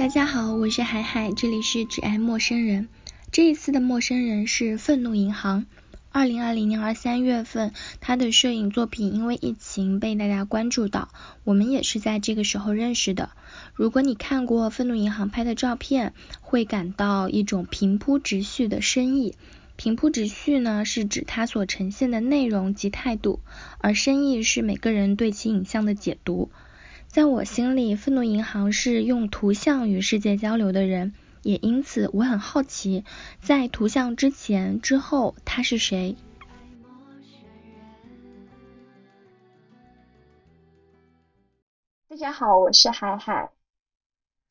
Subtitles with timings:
[0.00, 2.88] 大家好，我是海海，这里是只爱陌生人。
[3.32, 5.66] 这一次的陌生人是愤怒银行。
[6.10, 11.10] 二零二零年二三月份，他的摄影作品因为疫情被大家关注到，
[11.44, 13.28] 我们也是在这个时候认识的。
[13.74, 19.34] 如果你看过愤怒银行拍的照片，会感到一种平铺直叙的深意。
[19.76, 23.40] 平铺直叙呢，是指它所呈现的内容及态度，
[23.76, 26.50] 而深意是每个人对其影像的解读。
[27.10, 33.04] 在我心里，愤怒银行是用图像与世界交流的人，也因此我很好奇，
[33.40, 36.14] 在图像之前、之后，他是谁？
[42.08, 43.50] 大家好，我是海海。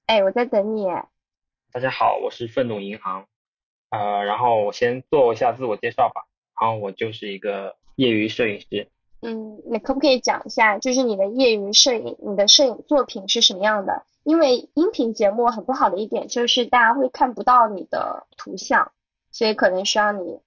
[0.07, 0.83] 哎，我在等你。
[1.71, 3.25] 大家好，我是愤怒银行。
[3.89, 6.27] 呃，然后我先做一下自我介绍吧。
[6.59, 8.89] 然后我就是一个业余摄影师。
[9.21, 14.05] 嗯，你可不可以讲一下，就是你的业余摄影，你的摄影作品是什么样的？
[14.23, 18.91] 因为音频节目很不好的一点就是大家会看不到你的图像，
[19.31, 20.39] 所以可能需要你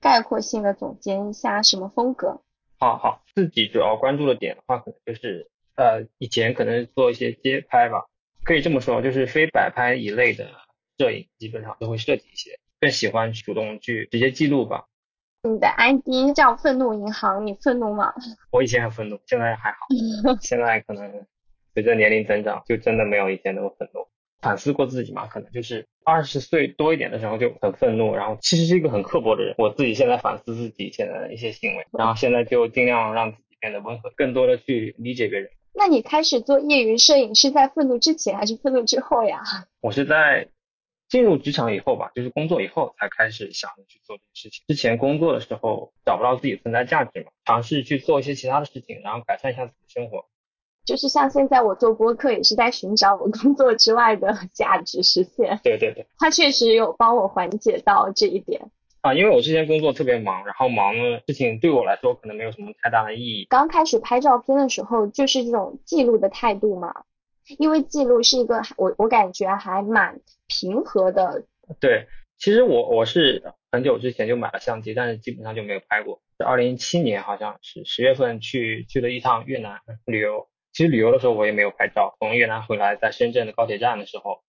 [0.00, 2.40] 概括性的总结一下什么风格。
[2.78, 8.06] 好好，自己主要关注的点的话，可能就是呃，以前可能做一些街拍吧，
[8.44, 10.46] 可以这么说，就是非摆拍一类的
[10.98, 14.86] 摄影，基本上都会涉及一些，更喜欢主动去直接记录吧。
[15.42, 18.12] 你的 ID 叫愤怒银行，你愤怒吗？
[18.52, 19.78] 我以前很愤怒，现在还好。
[20.42, 21.10] 现在可能
[21.72, 24.06] 随着年龄增长，就真的没有以前那么愤怒。
[24.42, 29.54] 反思过自己嘛，可能就是二十岁多一点的时候就很愤怒，然后其实是一个很刻薄的人。
[29.56, 35.50] 我自己现在反思自己现在的一些行为，然后现在就尽量让自己变得温和，更多的去理解别人。
[35.72, 39.40] 那你开始做业余摄影是在愤怒之前还是愤怒之后呀？
[39.80, 40.48] 我是在。
[41.10, 44.64] 进入职场以后吧，就是工作以后才开始想着去做这个事情。
[44.68, 50.24] 之前工作的时候找不到自己存在价值嘛，尝试去做一些其他的事情，然后改善一下自己的生活。
[50.86, 55.60] 就是像现在我做播客，也是在寻找我工作之外的 价值实现。
[55.62, 58.70] 对对对，它确实有帮我缓解到这一点。
[59.00, 63.46] 啊，因为我之前工作特别忙，然后忙的事情对我来说可能没有什么太大的意义。
[63.50, 66.94] 刚开始拍照片的时候，就是这种记录的态度嘛。
[67.58, 71.44] 因为记录是一个我我感觉还蛮平和的。
[71.80, 72.06] 对，
[72.38, 76.20] 其实我我是很久之前就买了相机，但是基本上就没有拍过。
[76.44, 82.16] 二零一七年好像是十月份去去了一趟越南旅游，其实旅游的时候我也没有拍照。
[82.18, 84.42] 从越南回来，在深圳的高铁站的时候。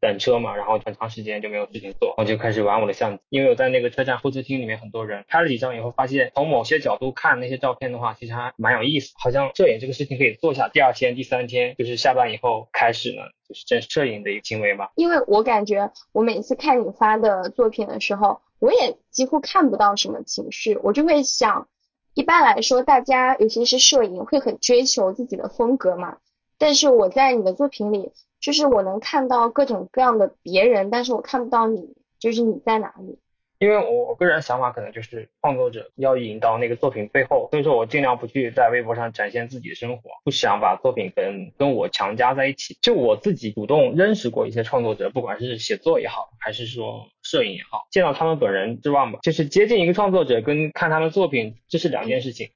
[0.00, 3.22] 等车嘛，然后很长时间就没有事情做，我就开始玩我的相机。
[3.30, 10.68] 因为我在那个车站候车厅里面，很多人拍了几张以后，发现从某些角度看那些照片的话，其实还蛮有意思，好像摄影这个事情可以做下。
[10.68, 14.88] 第二天、第三天就是下班以后开始呢，就是正摄影的一个行为嘛。
[14.94, 21.66] 因为我感觉我每次看你发的作品的时候，我也几乎看不到什么情绪，我就会想，
[22.14, 26.18] 一般来说大家尤其是摄影会很追求自己的风格嘛，
[26.56, 28.12] 但是我在你的作品里。
[28.42, 33.18] 就是我能看到各种各样的别人，但是我看不到你，就是你在哪里？
[33.60, 42.76] 因为我我个人想法可能就是创作者要引到那个作品背后，所以说我尽量不去在微博上展现自己的生活，不想把作品跟跟我强加在一起。
[42.82, 52.50] 就我自己主动认识过一些创作者，不管是写作也好，还是说摄影也好，见到他们本人之外嘛，就是接近一个创作者跟看他的作品，这是两件事情。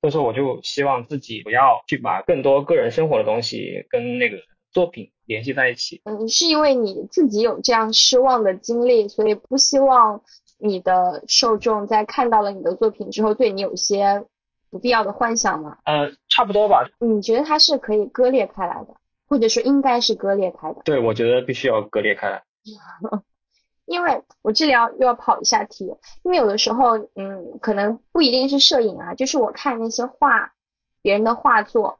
[0.00, 4.38] 所以说我就希望自己不要去把更多个人生活的东西跟那个
[4.70, 5.10] 作品。
[5.26, 10.22] 联系在一起，嗯，是因为你自己有这样失望的经历，所以不希望
[10.58, 14.24] 你的受众在看到了你的作品之后，对你有一些
[14.70, 15.78] 不必要的幻想吗？
[15.84, 16.84] 呃，差不多吧。
[17.00, 18.94] 你觉得它是可以割裂开来的，
[19.28, 20.82] 或者说应该是割裂开的？
[20.84, 22.42] 对，我觉得必须要割裂开来。
[23.86, 25.86] 因为我这里要又要跑一下题，
[26.22, 30.52] 因为有的时候，嗯，可能不一定是摄影啊，就是我看那些画，
[31.02, 31.98] 别人的画作。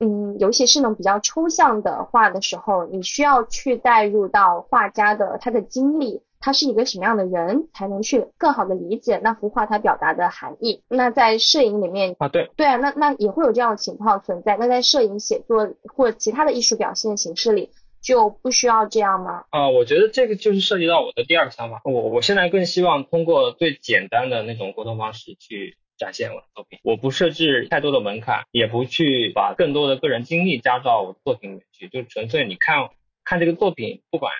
[0.00, 10.82] 嗯，尤其是那种比较抽象的画的时候，你需要去带入到画家的他的经历，他是一个什么样的人，才能去更好的理解那幅画它表达的含义。
[10.88, 14.56] 那在摄影里面啊，对对啊，那那也会有这样的情况存在。
[14.56, 17.70] 那在摄影写作或其他的艺术表现形式里，
[18.00, 19.42] 就不需要这样吗？
[19.50, 21.80] 啊，我觉得这个就是涉及到我的第二个想法。
[21.84, 25.76] 我我现在更希望通过最简单的那种沟通方式去。
[25.98, 32.90] 展现我的作品，我不设置太多的门槛，也不去把更多的个人经历加到我的作品里面去，就纯粹你看
[33.24, 34.32] 看这个作品，不管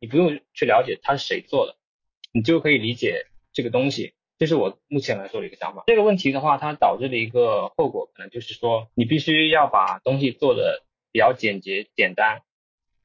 [0.00, 1.76] 你不用去了解它是谁做的，
[2.32, 4.12] 你就可以理解这个东西。
[4.36, 5.84] 这是我目前来说的一个想法。
[5.86, 10.82] 这个问题的话，它导致的一个后果，可能就是说你必须要把东西做的
[11.12, 12.42] 比较简洁简单，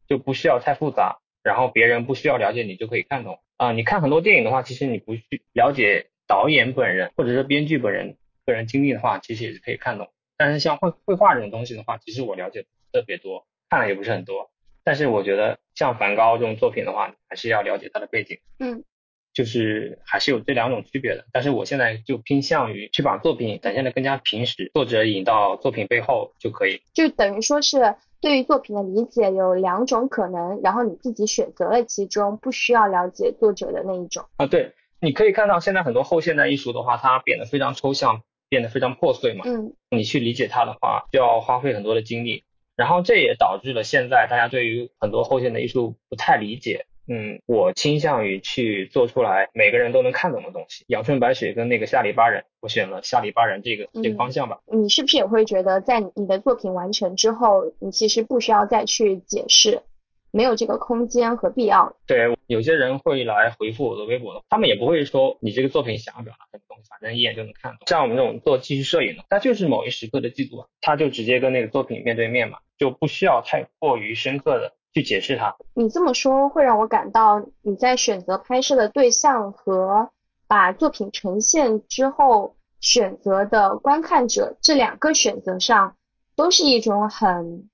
[0.08, 3.72] 就不需要太复杂，然后别人不需要了解你就可以看懂啊。
[3.72, 6.10] 你看很多电影的话，其实你不去了解。
[6.30, 8.16] 导演本人或者是编剧本人
[8.46, 10.08] 个人经历的话，其实也是可以看懂。
[10.38, 14.52] 但是像绘绘画这种东西的话，其实我了解特别多，看了也不是很多。
[14.84, 18.38] 但是我觉得像梵高这种作品的话，还是要了解他的背景。
[18.60, 18.84] 嗯。
[19.32, 26.82] 就是还是有这两种区别的，但是我现在就偏向于去把作品展现的更加平实，作者引到作品背后就可以。
[26.94, 34.26] 就等于说是对于作品的理解有两种可能，然后你自己选择了其中，不需要了解作者的那一种。
[34.38, 39.44] 啊，对，你可以看到现在很多后现代艺术的话，它变得非常抽象，变得非常破碎嘛。
[39.46, 39.74] 嗯。
[39.92, 42.44] 你去理解它的话，就要花费很多的精力，
[42.76, 46.86] 然后这也导致了现在大家对于很多后现代艺术不太理解。
[47.12, 50.86] 嗯，我倾向于去做出来每个人都能看懂的东西。
[50.90, 54.60] 阳春白雪跟那个下里巴人，我选了下里巴人这个这个方向吧。
[54.72, 59.82] 你是不是也会觉得，在你的作品完成之后，你其实不需要再去解释，
[60.32, 61.94] 没有这个空间和必要？
[62.06, 67.80] 对，有些人会来回复我的微博，他们也不会说你这个作品想要表达什么东西，反正一眼就能看懂。
[67.88, 74.74] 像我们这种做纪实摄影的，他就是某一时刻的记录，他就直接跟那个作品面对面嘛，就不需要太过于深刻的。
[74.92, 75.56] 去解释它。
[75.76, 80.10] 你这么说会让我感到你在选择拍摄的对象和
[80.48, 85.96] 把作品呈现之后选择的观看者这两个选择上，
[86.36, 87.70] 都是一种很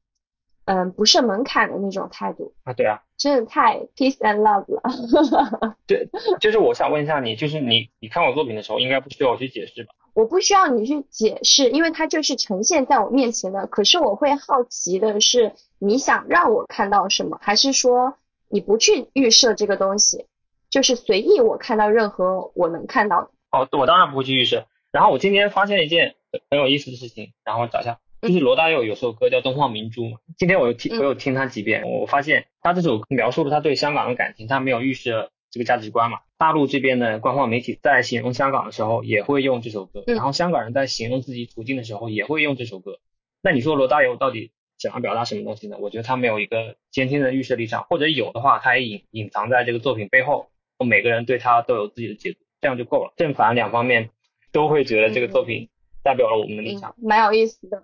[0.65, 2.73] 嗯不设门槛的那种态度啊。
[2.73, 5.75] 对啊，真的太 peace and love 了。
[5.87, 6.09] 对，
[6.39, 9.93] 就是我想问一下你，就是你你看我作品的时候，应该不需要我去解释吧？
[10.13, 13.67] 我不需要你去解释，因为它就是呈现在我面前的。
[13.67, 18.15] 可是我会好奇的是，你想让我看到什么，还是说
[18.47, 20.25] 你不去预设这个东西，
[20.69, 23.29] 就是随意我看到任何我能看到的？
[23.51, 24.65] 哦，我当然不会去预设。
[24.91, 26.15] 然后我今天发现一件
[26.49, 30.17] 很有意思的事情，然后找一下，就是罗大佑有首歌叫《东方明珠》嘛。
[30.37, 35.31] 今天我又听，我又听他几遍，我发现他这首描述了他对香港的感情，他没有预设。
[35.51, 42.99] 这个价值观嘛，大陆这边的官方媒体在形容香港的时候也会用这首歌，然后香港人在形容自己处境的时候也会用这首歌。
[43.41, 45.77] 那你说罗大佑到底想要表达什么东西呢？
[45.79, 50.49] 我觉得他没有一个坚定的预设立场，或者有的话，他也隐隐藏在这个作品背后，
[50.85, 53.13] 每个人对他都有自己的解读，这样就够了。
[53.15, 54.09] 正反两方面
[54.51, 55.69] 都会觉得这个作品。
[56.05, 57.81] 代表了我们的立场，蛮有意思的。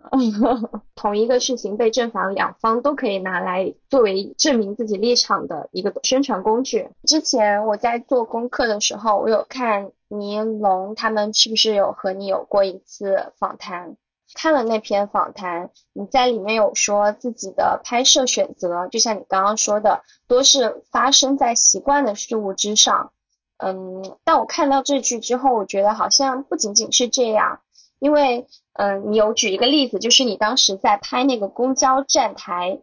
[0.93, 6.87] 同一个事情被正反两方都可以拿来作为证明自己立场的一个宣传工具。
[7.07, 13.97] 之前我在做功课的时候，我有看尼龙他们是不是有和你有过一次访谈？
[14.35, 23.11] 看了那篇访谈，你在里面有说自己的拍摄选择，就像你刚刚说的，都是发生在习惯的事物之上。
[23.57, 27.59] 嗯，但我看到这句之后，我觉得好像不仅仅是这样。
[28.01, 32.81] 因为，嗯，你有举一个例子，就是你当时在拍那个公交站台，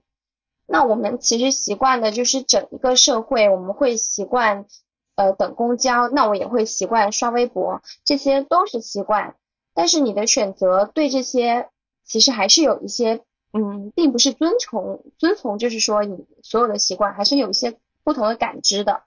[0.64, 4.66] 那我们其实习惯的就是整一个社会，我们会习惯，
[5.16, 9.34] 呃，等公交，那我也会习惯刷微博，这些都是习惯。
[9.74, 11.68] 但是你的选择对这些
[12.04, 19.02] 其实还是有一些，嗯，并不是遵从遵从，就是说你所有的习惯还是有一些不同的感知的。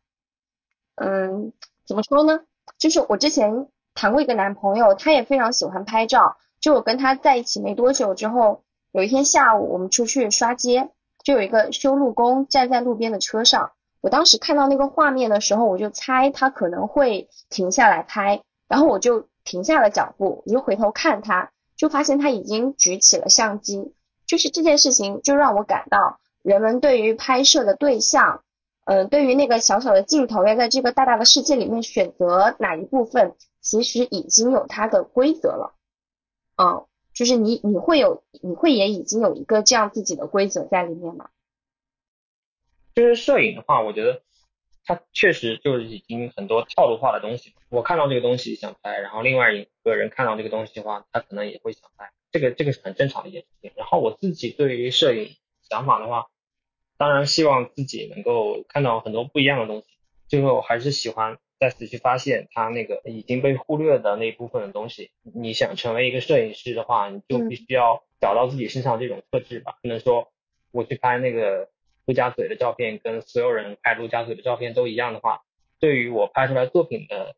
[0.96, 1.54] 嗯，
[1.88, 2.42] 怎么说呢？
[2.78, 3.70] 就是我之前。
[3.94, 6.38] 谈过一个男朋友，他也非常喜欢拍照。
[6.60, 10.90] 就我跟他在一起没多久之后，有一天下午我们出去刷街，
[11.24, 13.72] 就有一个修路工站在路边的车上。
[14.00, 23.94] 我当时看到那个画面的时候，我就猜他可能会停下来拍，然后我就停下了脚步，我就回头看他，就发现他已经举起了相机。
[24.28, 28.44] 就是这件事情就让我感到，人们对于拍摄的对象，
[28.86, 33.36] 嗯，对于那个小小的镜头，要在这个大大的世界里面选择哪一部分。
[33.62, 35.76] 其实已经有它的规则了，
[36.58, 41.30] 嗯，就是你你会有你会也已经有一个这样自己的规则在里面吗？
[42.96, 44.24] 就是摄影的话，我觉得
[44.84, 47.54] 它确实就是已经很多套路化的东西。
[47.70, 53.72] 我看到这个东西想拍，然后另外一个人看到这个东西的话，他可能也会想拍，这个这个是很正常的一件事情。
[53.76, 55.38] 然后我自己对于摄影
[55.70, 56.30] 想法的话，
[56.98, 59.86] 当然希望自己能够看到很多不一样的东西。
[60.28, 61.38] 最后还是喜欢。
[61.62, 65.12] 再次去发现他那个已经被忽略的那一部分的东西。
[65.22, 69.78] 你想成为一个摄影师的话，你就必须要找到自己身上这种特质吧。
[69.84, 70.32] 不能说
[70.72, 71.70] 我去拍那个
[72.08, 75.44] 陆家嘴的照片，跟所有人拍陆家嘴的照片都一样的话，
[75.80, 77.36] 对于我拍出来作品的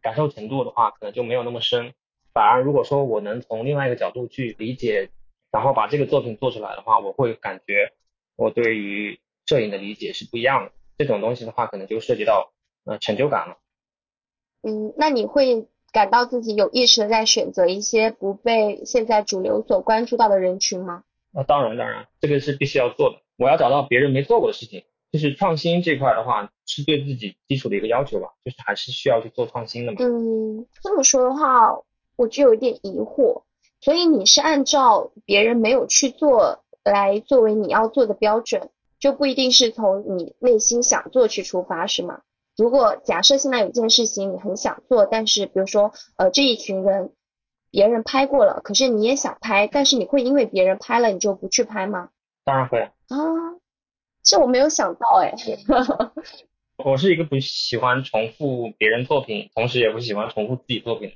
[0.00, 1.92] 感受程度的话，可能就没有那么深。
[2.32, 5.10] 反而如果说我能从另外一个角度去理解，
[5.50, 7.92] 然后把这个作品做出来的话，我会感觉
[8.36, 10.72] 我对于摄影的理解是不一样的。
[10.96, 12.52] 这种东西的话，可能就涉及到。
[12.84, 13.56] 呃，成就感了。
[14.62, 21.04] 嗯，那你会感到自己有意识的在选择一些不被现在主流所关注到的人群吗？
[21.32, 23.16] 啊，当然当然，这个是必须要做的。
[23.36, 29.98] 我要找到别人没做过的事情，就是创新这块的话，是对自己基础的一个要求吧，就是还是需要去做创新的嘛。
[30.00, 31.72] 嗯，这么说的话，
[32.16, 33.42] 我就有一点疑惑。
[33.80, 38.70] 所以你是按照别人没有去做来作为你要做的标准？
[38.98, 42.22] 就不一定是从你内心想做去出发，是吗？
[42.56, 47.12] 如果假设现在有件事情你很想做，但是比如说呃这一群人
[47.70, 52.10] 别人拍过了，可是你也想拍，但是你会因为别人拍了你就不去拍吗？
[52.44, 53.16] 当然会啊，
[54.22, 55.34] 这我没有想到哎。
[56.76, 61.12] 我是一个不喜欢重复别人作品，同时也不喜欢重复自己作品。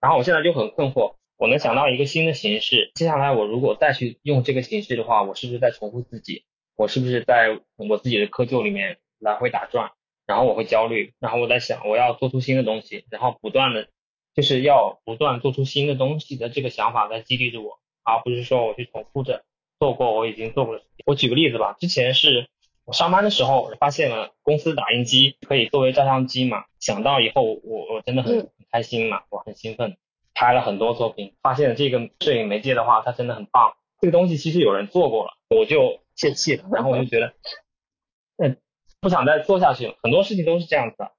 [0.00, 6.44] 然后我现在就很困惑，我能想到一个新的形式，接下来我如果再去用这个形式的话，我是不是在重复自己？
[6.76, 9.92] 我是不是在我自己的窠臼里面来回打转？
[10.26, 13.88] 然后我会焦虑，然后我在想我要做出新的东西，然后不断的
[14.34, 19.44] 就是要不断做出新的东西的这个想法在激励着我，而不是说我去重复着
[19.78, 21.04] 做过我已经做过的事情。
[21.06, 22.48] 我举个例子吧，之前是。
[22.84, 29.96] 我上班的时候发现了公司打印机可以作为照相机嘛，想到以后我我真的很很开心嘛，我很兴奋，
[30.34, 37.34] 拍了很多作品，发现这个摄影媒介的话它真的很棒，这个东西其实有人做过了，我就泄气了，然后我就觉得，嗯，
[39.02, 39.94] 不想再做下去了。
[40.00, 41.10] 很多事情都是这样子的，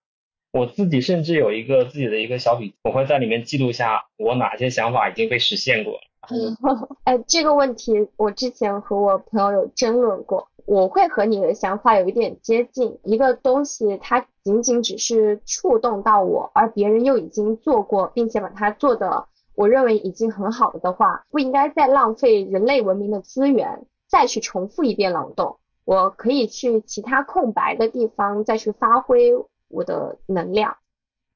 [0.53, 5.99] 我自己甚至有一个自己的一个小笔记，我会在里面记录下我哪些想法已经被实现过。
[6.29, 6.55] 嗯
[7.03, 10.47] 哎，这个问题我之前和我朋友有争论过。
[10.65, 25.57] 我会和你的想法有一点接近，一个东西它仅仅只是触动到我，而别人又已经做过，并且把它做的我认为已经很好了的话，不应该再浪费人类文明的资源，再去重复一遍劳动。
[25.85, 29.33] 我可以去其他空白的地方再去发挥
[29.67, 30.77] 我的能量。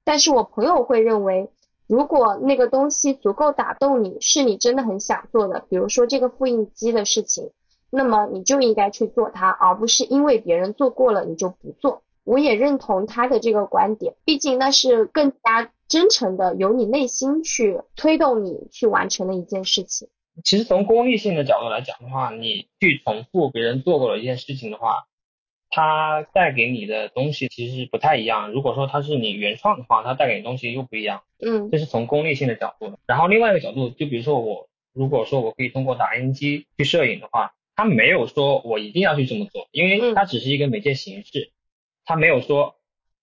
[0.04, 1.50] 但是我朋友会认为，
[1.86, 7.52] 如果那个东西足够打动你，是你真的很想做的，比如说这个复印机的事情。
[7.90, 12.04] 那么你就应该去做它，而不是因为别人做过了你就不做。
[12.26, 20.10] 我也认同他的这个观点，毕竟那是更加真诚的，由你内心去推动你去完成的一件事情。
[20.44, 25.08] 其实从功利性的角度来讲的话，你去重复别人做过的一件事情的话，
[25.70, 28.52] 它带给你的东西其实是不太一样。
[28.52, 31.24] 如果说它是你原创的话，它带给你东西又不一样。
[31.40, 32.98] 嗯，这是从功利性的角度。
[33.06, 37.54] 然后另外一个角度，就比如说我，如果说我可以通过打印机去摄影的话。
[37.80, 41.52] 它没有说我一定要去这么做，因为它只是一个媒介形式，
[42.06, 42.78] 它没有说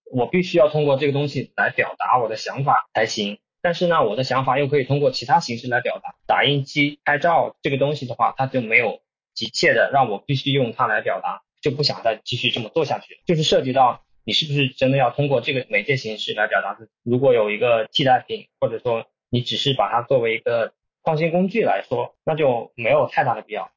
[0.04, 3.40] 我必须要通过这个东西来表达我的想法才行。
[3.64, 6.14] 但是呢，我的想法又可以通过其他形式来表达。
[6.26, 9.00] 打印机拍照这个东西的话，它就没有
[9.33, 13.23] 急切的让我必须用它来表达，就不想再继续这么做下去。
[13.25, 16.90] 就是涉及到你是不是真的要通过这个媒介形式来表达自己。
[17.04, 23.71] 如果有一个替代品，或者说你只是把它作为一个创新工具来说，那就没有太大的必要。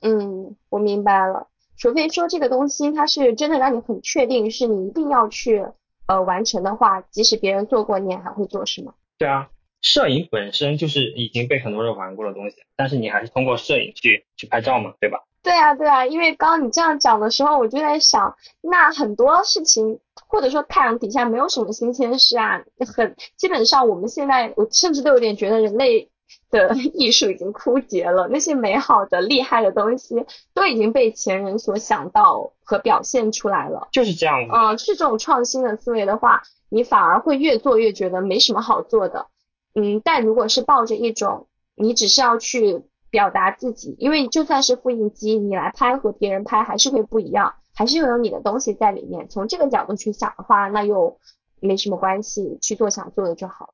[0.00, 1.48] 嗯，我明白了。
[1.76, 5.66] 除非说这个东西它是真的让你很确定，是你一定要去
[6.06, 8.94] 呃完成的话，即使别人做过，你也还会做，是吗？
[9.18, 9.48] 对啊，
[9.80, 15.18] 摄影本身就是已经被很多人玩过的东西，但是你还是通过摄影去去拍照嘛，对吧？
[15.42, 22.62] 对啊，对啊，因为刚刚你这样讲的时候，我就在想，那很多事情或者说太阳底下没有什么新鲜事啊，
[22.94, 26.10] 很基本上我们现在我甚至都有点觉得人类。
[26.50, 30.14] 的 艺术已经枯竭了，那些美好的、厉害的东西
[30.54, 33.88] 都已经被前人所想到和表现出来了。
[33.92, 34.52] 就是这样子。
[34.54, 36.42] 嗯，是这种创新的思维的话，
[36.74, 39.28] 你反而会越做越觉得没什么好做的。
[39.74, 49.28] 嗯，但如果是抱着一种你只是要去表达自己，因为就算是复印机，你来拍和别人拍还是会不一样，还是有你的东西在里面。
[49.28, 51.18] 从这个角度去想的话，那又
[51.60, 53.72] 没什么关系，去做想做的就好。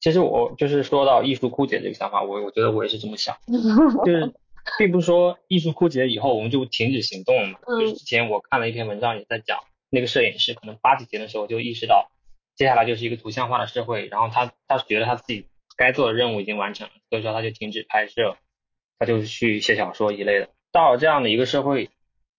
[0.00, 3.36] 其实我就是说到艺术枯竭这个想法，我我觉得我也是这么想，
[4.04, 4.32] 就是
[4.78, 7.58] 并不是说艺术枯竭以后我们就停止行动了嘛。
[7.78, 9.58] 就是之前我看了一篇文章也在讲，
[9.92, 12.10] 那个摄影师可能八几年的时候就意识到，
[12.56, 15.46] 接下来就是一个图像化的社会，然后他他觉得他自己
[15.76, 18.38] 该做的任务已经完成了，所以说他就停止拍摄，
[18.98, 20.48] 他就去写小说一类的。
[20.72, 21.90] 到了这样的一个社会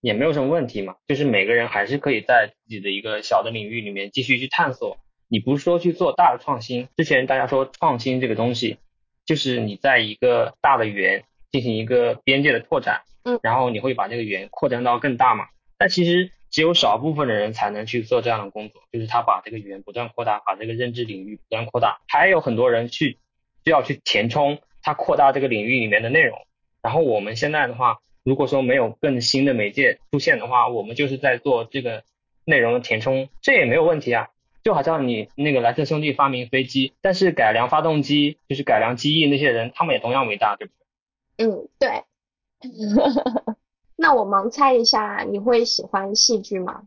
[0.01, 4.97] 也没有什么问题嘛，就是每个人还是可以在自己的一个小的领域里面继续去探索。
[5.27, 8.77] 你不是说去做大的创新，之前大家说创新这个东西，
[9.25, 15.45] 就是你在一个大的圆进行一个边界的拓展，嗯，然后你会把这个圆扩展到更大嘛？
[15.77, 23.17] 但其实只有少部分的人才能去做这样的工作，就是他把这个语言不断扩大，把这个认知领域不断扩大，还有很多人去
[23.65, 26.37] 需要去填充他扩大这个领域里面的内容。
[26.83, 32.03] 然后我们现在的话，如果说没有更新的媒介出现的话，我们就是在做这个
[32.45, 34.29] 内容的填充，这也没有问题啊。
[34.63, 40.73] 就好像你那个莱特兄弟发明飞机，但是改良发动机就是改良机翼那些人，他们也同样伟大，对不
[41.35, 41.47] 对？
[41.47, 41.89] 嗯，对。
[43.95, 46.83] 那我盲猜一下，你会喜欢戏剧吗？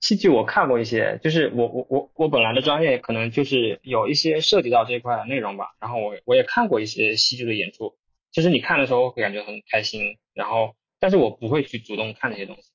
[0.00, 7.96] 戏剧我看过一些，就是我我我我本来的专业可能就是有一些涉及到这块的内容吧，然后我我也看过一些戏剧的演出，
[8.32, 10.74] 就是你看的时候会感觉很开心，然后。
[11.00, 12.70] 但是我不会去主动看那些东西。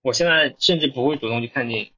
[0.00, 1.92] 我现在甚至不会主动去看电影，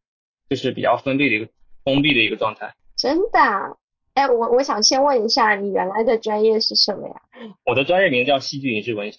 [0.49, 1.51] 就是比较封闭的一个
[1.85, 2.75] 封闭的一个状态。
[2.97, 3.39] 真的？
[4.15, 7.15] 哎，我我想先问一下，你原来的专业是什么呀？
[7.67, 9.19] 我的专业名叫戏剧影视文学。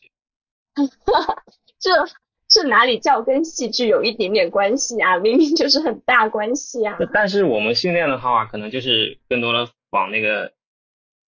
[1.79, 1.91] 这
[2.48, 5.17] 这哪里叫跟戏剧有一点点关系啊？
[5.17, 6.98] 明明就是很大关系啊！
[7.13, 10.53] 但是我们训练的话，可能就是更多的往那个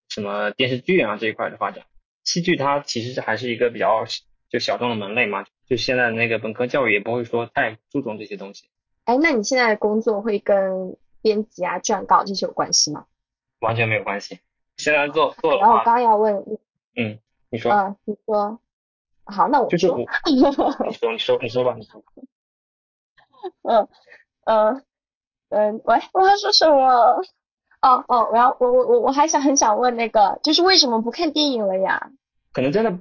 [0.09, 1.85] 什么电视剧啊这一块的发展。
[2.25, 4.05] 戏剧它其实还是一个比较
[4.49, 8.69] 就小众的门类嘛，就现在那个本科教育也不会说太注重这些东西。
[9.05, 13.07] 哎，那你现在的工作会跟编辑啊、撰稿这些有关系吗？
[13.61, 14.39] 完全没有关系。
[14.77, 16.37] 现在做做然后我刚要问，
[16.95, 17.19] 嗯，
[17.51, 18.61] 你说，嗯，你说。
[19.31, 20.41] 好，那我就是我， 你
[20.93, 22.03] 说你说你说吧，你说。
[23.63, 23.89] 嗯
[24.45, 24.85] 嗯
[25.51, 27.23] 嗯，喂，我要说什么？
[27.81, 32.11] 哦哦，我要我我我我还想很想问那个，就是为什么不看电影了呀？
[32.53, 32.99] 可能真的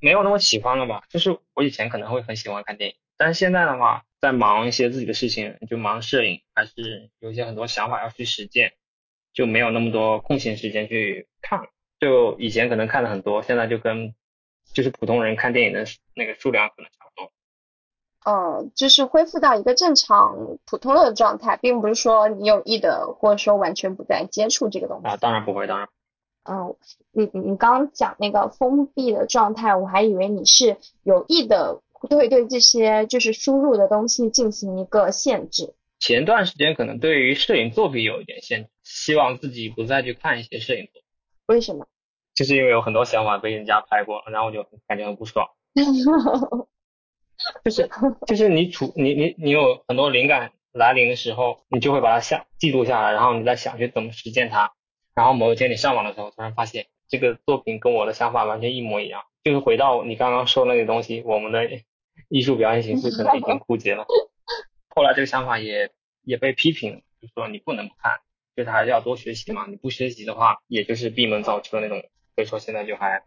[0.00, 1.04] 没有那么喜欢了吧。
[1.08, 8.72] 就是我以前可能会很喜欢看电影，但是现在的话，在忙一些自己的事情，就忙摄影，还是有一些很多想法要去实践，
[9.32, 11.68] 就没有那么多空闲时间去看。
[12.00, 14.14] 就以前可能看的很多，现在就跟。
[14.72, 15.84] 就是普通人看电影的
[16.14, 17.32] 那个数量可能差不多。
[18.22, 25.08] 嗯，就是恢复到一个正常普通的状态，并不是说你有意的或者说完全不再接触这个东西。
[25.08, 25.88] 啊，当然不会，当然。
[26.44, 26.76] 嗯，
[27.12, 35.74] 你你刚刚讲那个封闭的状态，我还以为你是有意的会对这些就是输入的东西进行一个限制。
[35.98, 41.02] 前段时间可能对于摄影作品有一点限制，希望自己不再去看一些摄影作品。
[41.46, 41.86] 为什么？
[42.40, 45.46] 就是因为有很多想法被人家拍过，然后我就感觉很不爽。
[47.62, 47.90] 就是
[48.26, 54.72] 就是你处你你你有很多灵感来临的时候，你就会把它下记录下来，然后你再想去怎么实践它。
[55.14, 59.24] 然后某一天你上网的时候，突然发现这个作品跟我的想法完全一模一样。
[59.44, 61.68] 就是回到你刚刚说那个东西，我们的
[62.30, 64.06] 艺术表现形式可能已经枯竭了。
[64.96, 65.90] 后来这个想法也
[66.22, 68.14] 也被批评，就说你不能不看，
[68.56, 69.66] 就是还是要多学习嘛。
[69.68, 72.02] 你不学习的话，也就是闭门造车那种。
[72.40, 73.22] 所以说现在就还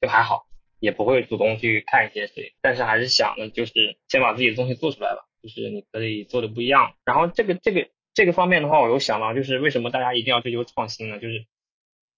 [0.00, 0.46] 就还好，
[0.78, 6.94] 也不会主动去看一些谁，但是还是想的就是先把自己的东西做出来吧，就是你可以做的不一样。
[7.04, 11.18] 然后这个这个这个方面的话，我有想到就是为什么大家一定要追求创新呢？
[11.18, 11.44] 就是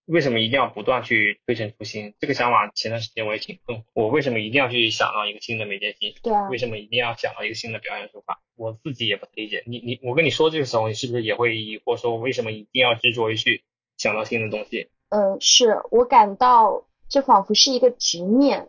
[0.04, 2.12] 为什么一定要不断去推陈出新？
[2.20, 6.20] 这个想法前段时间我也挺困惑，我为什么一定要去想到一个新的媒介形式？
[6.22, 6.50] 对啊。
[6.50, 8.42] 为什么一定要想到一个新的表演手法？
[8.54, 9.62] 我自己也不理解。
[9.66, 13.64] 你你我跟你说这个时候，你是不是也会疑惑说为什么一定要执着于去
[13.96, 14.90] 想到新的东西？
[15.14, 18.68] 嗯，是我感到这仿佛是一个执念，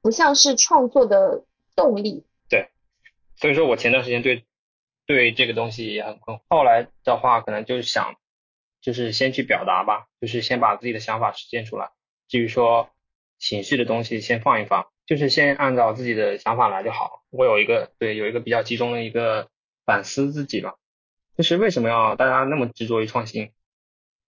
[0.00, 2.24] 不像是创作的动力。
[2.48, 2.70] 对，
[3.36, 4.46] 所以说我前段时间对
[5.04, 6.40] 对这个东西也很困惑。
[6.48, 8.14] 后来的话，可能就是想，
[8.80, 11.90] 就是先去表达吧，就是先把自己的想法实现出来。
[12.26, 12.88] 至于说
[13.38, 17.22] 形式的东西，先放一放，就是先按照自己的想法来就好。
[17.28, 19.50] 我有一个对有一个比较集中的一个
[19.84, 20.76] 反思自己吧，
[21.36, 23.52] 就是为什么要大家那么执着于创新？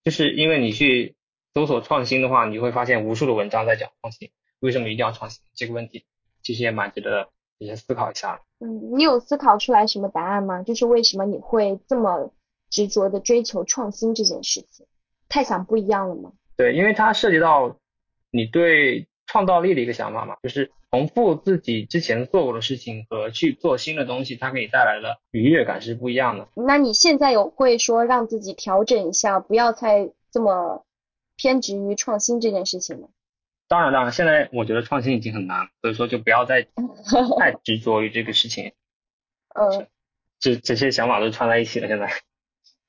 [0.04, 1.14] 就是因为你去。
[1.54, 4.30] 搜索创新的话，你会发现无数的文章在讲创新。
[4.60, 5.40] 为什么一定要创新？
[5.54, 6.04] 这个问题
[6.42, 8.40] 其实也蛮值得你先思考一下。
[8.58, 10.62] 嗯，你有思考出来什么答案吗？
[10.62, 12.32] 就是为什么你会这么
[12.68, 14.86] 执着的追求创新这件事情？
[15.28, 16.32] 太想不一样了吗？
[16.56, 17.76] 对，因为它涉及到
[18.30, 26.48] 你对创造力的一个想法嘛，就是重复自己之前做过的事情和去做新的东西，它给你带来的愉悦感是不一样的。
[26.54, 30.84] 那你现在有会说让自己调整一下，不要再这么。
[31.38, 33.08] 偏执于创新这件事情吗？
[33.68, 36.66] 当然，当然，现在我觉得创新已经很难，所以说就不要再
[37.38, 38.72] 太执着于这个事情。
[39.54, 39.86] 呃，
[40.40, 42.10] 这这些想法都串在一起了，现在。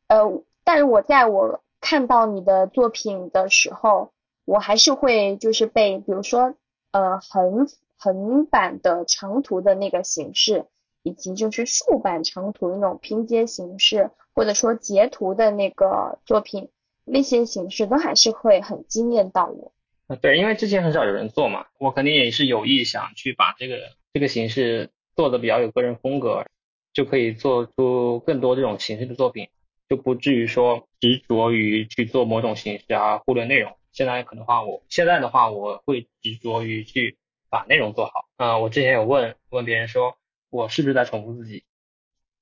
[0.07, 4.11] 呃，但是我在我看到你的作品的时候，
[4.45, 6.55] 我还是会就是被，比如说
[6.91, 10.65] 呃横横版的长图的那个形式，
[11.03, 16.69] 以及就是竖版长图的那种拼接形式，或者说截图的那个作品。
[17.11, 19.71] 那些形式都还是会很惊艳到我。
[20.21, 23.77] 对，因为之前很少有人做嘛，我肯定也是有意想去把这个
[24.13, 26.45] 这个形式做的比较有个人风格，
[26.93, 29.49] 就可以做出更多这种形式的作品，
[29.87, 33.71] 就不至于说执着于去做某种形式啊，忽略内容。
[33.91, 37.17] 现在可能话，我现在的话，我会执着于去
[37.49, 38.11] 把内容做好。
[38.37, 40.17] 嗯，我之前有问问别人说，
[40.49, 41.63] 我是不是在重复自己？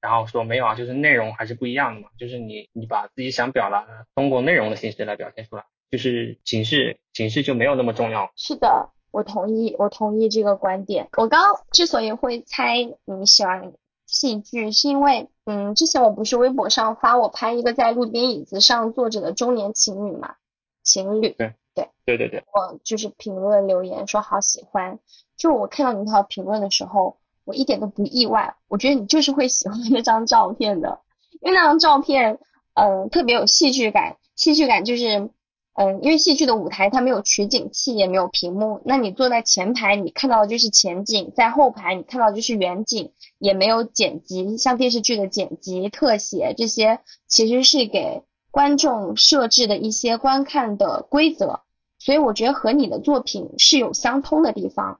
[0.02, 8.32] 然后说没有啊，就是内容还是不一样的嘛，就是你你把自己想表达的通过内容的形式来表现出来，就是形式形式就没有那么重要。
[8.36, 11.08] 是的，我同意，我同意这个观点。
[11.18, 13.74] 我刚之所以会猜你喜欢
[14.06, 20.36] 戏剧，是因为嗯，之前我不是微博上发我拍一个在路边椅子上坐着的中年情侣嘛，
[20.84, 21.30] 情侣。
[21.30, 21.54] 对。
[21.74, 21.90] 对？
[22.06, 24.98] 对对对，我就是评论留言说好喜欢，
[25.38, 31.00] 就我看到你那条评论的时候，我一点都不意外，我觉得你就是会喜欢那张照片的，
[31.42, 32.38] 因为那张照片，
[32.76, 35.32] 嗯，特别有戏剧感，戏剧感就是。
[35.80, 51.60] 嗯，因为戏剧的舞台它没有取景器，也没有屏幕，那你坐在前排，你看到的就是前景；在后排，你看到就是远景，也没有剪辑，像电视剧的剪辑、特写这些，其实是给观众设置的一些观看的规则。
[52.00, 55.00] 所以我觉得和你的作品是有相通的地方，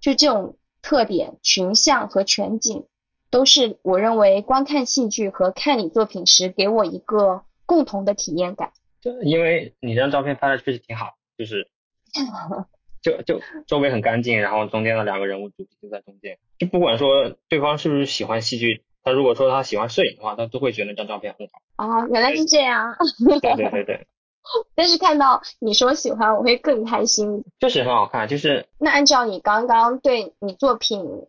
[0.00, 2.84] 就这种特点、群像和全景，
[3.30, 8.72] 都是我认为观看戏剧和看你作品时给我一个共同的体验感。
[9.00, 11.68] 就因为你这张照片拍的确实挺好，就是
[13.00, 21.60] 就就周围很干净，然后中间的两个人物主题就在中间，就不管说对方是不是喜欢戏剧，他如果说他喜欢摄影的话，他都会觉得那张照片很好。
[21.84, 22.94] 哦，原来是这样。
[23.40, 24.06] 对对对对。
[24.74, 27.44] 但是看到你说喜欢，我会更开心。
[27.58, 31.26] 就是很好看，就是那按照你刚刚对你作品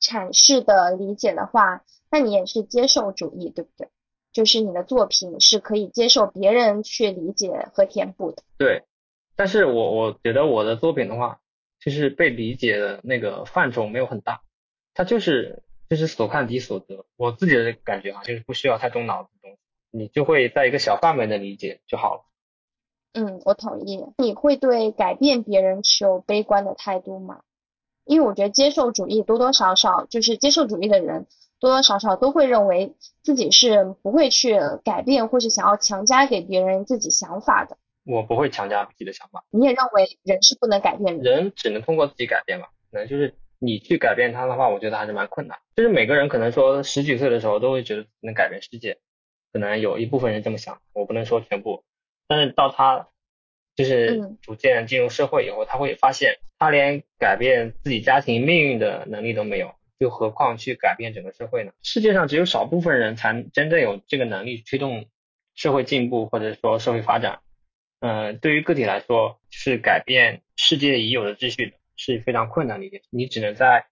[0.00, 3.88] 阐释的理解的话，那你也是接受主义，对不对？
[4.32, 8.44] 就是你的作品是可以接受别人去理解和填补的。
[8.58, 8.84] 对，
[9.34, 11.40] 但是我我觉得我的作品的话，
[11.80, 14.42] 就是被理解的那个范畴没有很大，
[14.94, 17.04] 它就是就是所看即所得。
[17.16, 19.58] 我自己的感觉啊，就是不需要太动脑子的东西，
[19.90, 22.29] 你就会在一个小范围的理解就好了。
[23.12, 24.04] 嗯，我同意。
[24.18, 27.42] 你会对改变别人持有悲观的态度吗？
[28.04, 31.26] 因为我觉得接受主义多多少少就是接受主义的人。
[31.60, 37.76] 多多少少都会认为自己是不会去改变，或是想要强加给别人自己想法的。
[38.06, 39.44] 我不会强加自己的想法。
[39.50, 41.30] 你也认为人是不能改变的？
[41.30, 42.66] 人只能通过自己改变嘛？
[42.90, 45.58] 可能就是你去改变他的话，我觉得还是蛮困难。
[45.76, 48.96] 就是每个人可能说十几岁的时候都会觉得能改变世界，
[49.52, 51.84] 可能有一部分人这么想，我不能说全部。
[52.30, 53.08] 但是到他
[53.74, 59.74] 就是逐渐进入社会以后，他会发现他连改变自己家庭命运的能力都没有。
[59.98, 61.72] 又何况去改变整个社会呢？
[61.82, 65.06] 世界上只有少部分人才真正有这个能力推动
[65.56, 67.40] 社会进步或者说社会发展。
[67.98, 73.08] 嗯，对于个体来说，是改变世界已有的秩序是非常困难的一件事。
[73.10, 73.88] 你只能在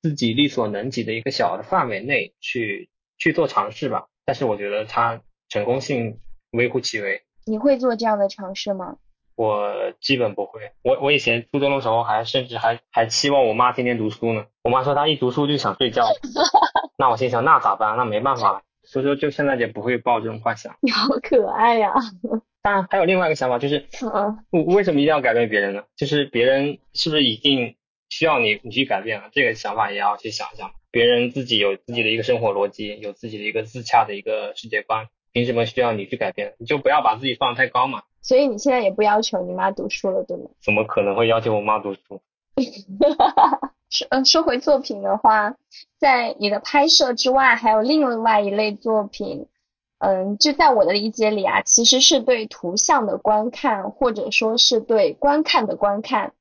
[0.00, 4.08] 自己力所能及的一个小的范围内去去做尝试吧。
[4.24, 6.20] 但是我觉得它成功性
[6.52, 7.22] 微乎其微。
[7.46, 8.96] 你会做这样的尝试吗？
[9.34, 14.44] 我基本不会，我我以前初中的时候还甚至还还期望我妈天天读书呢。
[14.62, 16.04] 我妈说她一读书就想睡觉，
[16.98, 17.96] 那我心想那咋办？
[17.96, 20.76] 那没办法了，所以说就现在就不会抱这种幻想。
[20.80, 21.94] 你好可爱呀！
[22.62, 23.86] 当然还有另外一个想法就是，
[24.50, 25.82] 我为什么一定要改变别人呢？
[25.96, 27.74] 就是别人是不是已经
[28.10, 29.30] 需要你你去改变了？
[29.32, 30.70] 这个想法也要去想一想。
[30.92, 36.54] 别人自己有自己的一个生活逻辑，有自己的一个自洽的一个世界观，凭什么需要你去改变？
[36.58, 38.02] 你就不要把自己放得太高嘛。
[38.20, 40.50] 所以你现在也不要求你妈读书了，对吗？
[40.62, 42.20] 怎么可能会要求我妈读书？
[43.90, 45.56] 说嗯，说回作品的话，
[45.98, 49.46] 在你的拍摄之外，还有另外一类作品，
[49.98, 56.32] 嗯，就在我的理解里啊，其实是对图像的观看，或者说是对观看的观看。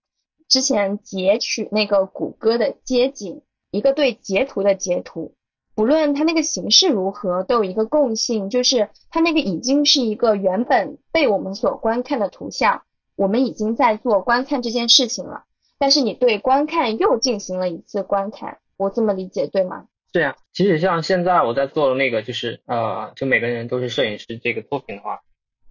[0.47, 5.33] 之前截取那个谷歌的街景，一个对截图的截图。
[5.81, 12.83] 无论它那个形式如何，都有一个共性，就是它那个已经是一个原本被我们所观看的图像，
[13.15, 15.45] 我们已经在做观看这件事情了。
[15.79, 19.87] 但是你对观看又进行了一次观看，我这么理解对吗？
[20.13, 25.21] 对呀，其实像现在我在做的那个，就是呃，就每个人都是摄影师这个作品的话，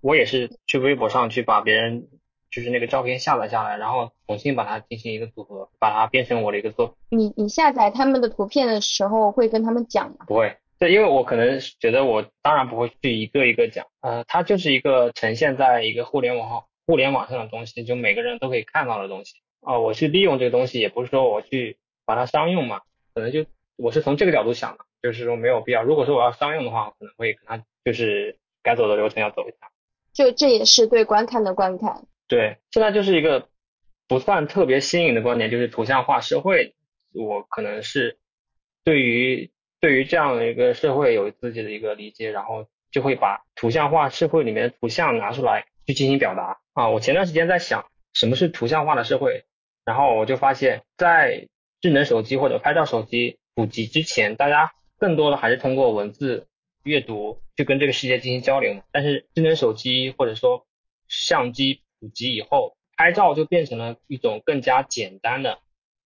[0.01, 2.09] 我也是去微博上去把别人。
[2.51, 7.19] 就是那个照片下载下来，然后重新把它进行一个组合，把它变成我的一个作品。
[7.19, 10.25] 你你下载他们的图片的时候会跟他们讲吗？
[10.27, 19.35] 不会，对，因为我可能觉得我当然不会去一个一个讲，呃，它就是一个呈现在一个互联网互联网上的东西，就每个人都可以看到的东西。
[19.61, 22.81] 哦，我去利用这个东西，也不是说我去把它商用嘛，
[23.15, 23.45] 可能就
[23.77, 25.85] 我是从这个角度想的，就是说没有必要。
[25.85, 29.71] 如果说我要商用的话，可能会跟他就是该走的流程要走一下。
[30.13, 32.03] 就这也是对观看的观看。
[32.31, 33.49] 对，现在就是一个
[34.07, 36.77] 不算特别新颖的观点，就是图像化社会。
[37.13, 38.21] 我可能是
[38.85, 46.89] 对于对于这样的一个社会有自己的一个理解，然后就会把图像化社会里面的图像拿出来去进行表达啊。
[46.89, 49.45] 我前段时间在想什么是图像化的社会，
[49.85, 51.49] 然后我就发现，在
[51.81, 56.47] 智能手机或者拍照手机普及之前，大家更多的还是通过文字
[56.85, 58.81] 阅读去跟这个世界进行交流。
[58.93, 60.65] 但是智能手机或者说
[61.09, 61.83] 相机。
[62.01, 65.59] 普及以后，拍照就变成了一种更加简单的、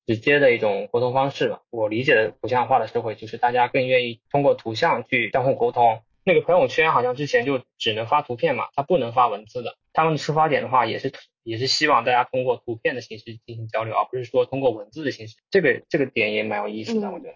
[0.06, 1.62] 直接的一种沟通方式了。
[1.70, 9.76] 我理解的图像化的社会，就是大家更愿意通过图像去相互沟通，那个朋友圈好像之前就只能发图片嘛，它不能发文字的。
[9.92, 11.12] 他们的出发点的话，也是
[11.44, 15.36] 也是希望大家通过图片的形式进行交流，而不是说通过文字的形式。
[15.50, 17.34] 这个这个点也蛮有意思的，我觉得。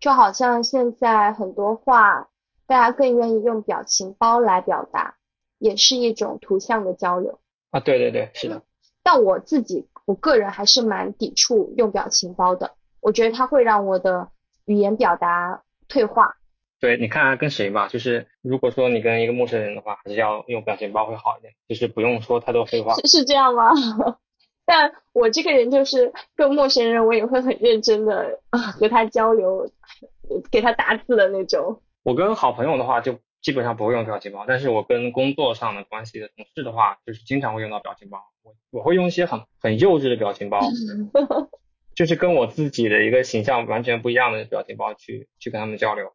[0.00, 2.30] 就好像现在很多话，
[2.66, 5.16] 大家更愿意用表情包来表达，
[5.58, 7.38] 也是一种图像的交流。
[7.72, 8.62] 啊，对对对，是的。
[9.02, 14.28] 但我自己，我个人还是蛮抵触用表情包的，我觉得它会让我的
[14.66, 16.36] 语言表达退化。
[16.78, 22.94] 对，你看跟谁吧，就是如果说你跟一个陌生人的话，还是要用表情包会好一点，就是不用说太多废话。
[22.94, 23.70] 是是这样吗？
[24.64, 29.68] 但我这个人就是跟陌生人，我也会很认真的和他交流，
[30.50, 31.80] 给他打字的那种。
[32.04, 38.18] 我跟好朋友的话，就基本上不会用表情包，但是我跟工作上的关系的同事的话，就是经常会用到表情包。
[38.42, 40.60] 我我会用一些很很幼稚的表情包，
[41.94, 46.12] 就是跟我自己的一个形象完全不一样的表情包去去跟他们交流。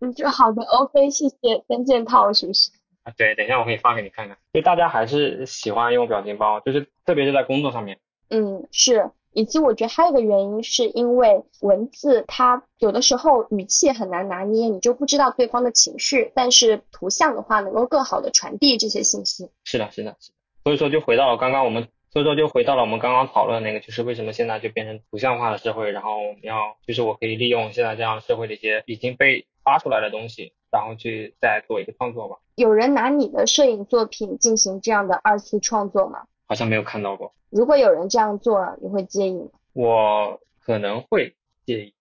[0.00, 1.36] 嗯，就好的，OK，谢谢
[1.68, 2.70] 三件套，是不是？
[3.04, 4.36] 啊，对，等一下我可以发给你看看。
[4.52, 7.98] 就大家还是喜欢用表情包，就是特别是在工作上面。
[8.30, 19.50] 嗯，是，以及我觉得还有个原因是因为文字它有的时候语气很难拿捏，你就不知道对方的情绪，但是图像的话能够更好的传递这些信息。
[19.64, 20.34] 是的，是的，是的。
[20.64, 29.46] 所以说就回到了刚刚我们，所以说就回到了我们刚刚讨论那个，就是为什么现在就变成图像化的社会，然后我们要，就是我可以利用现在这样社会的一些已经被。
[29.64, 32.36] 发出来的东西，然后去再做一个创作吧。
[32.54, 36.20] 有人拿你的摄影作品进行这样的二次创作吗？
[36.48, 37.32] 好像没有看到过。
[37.50, 39.50] 如果有人这样做，你会介意吗？
[39.74, 41.94] 我可能会介意。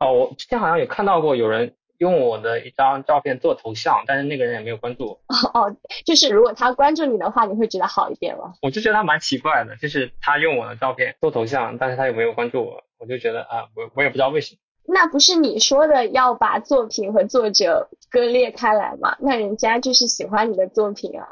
[0.00, 5.20] 哦，我之前好像有看到过有人用我的一张照片做头像，但是那个人也没有关注我。
[5.52, 8.54] 哦，就是如果他关注你的话，你会觉得好一点吗？
[8.62, 14.58] 我就觉得他蛮奇怪的，就是他用我的照片做头像，但是他也没有关注我，我就觉得啊，我我也不知道为什么。
[14.84, 19.16] 那不是你说的要把作品和作者割裂开来吗？
[19.20, 21.28] 那人家就是喜欢你的作品啊。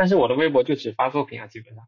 [0.00, 1.84] 但是我的微博就只发作品啊，基本上。